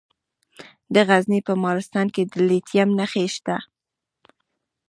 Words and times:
د 0.93 0.95
غزني 1.07 1.39
په 1.47 1.53
مالستان 1.63 2.07
کې 2.15 2.23
د 2.31 2.33
لیتیم 2.47 2.89
نښې 2.99 3.25
شته. 3.35 3.57